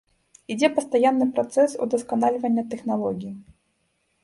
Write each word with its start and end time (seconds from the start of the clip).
Ідзе 0.53 0.69
пастаянны 0.77 1.27
працэс 1.35 1.77
удасканальвання 1.85 2.65
тэхналогій. 2.75 3.33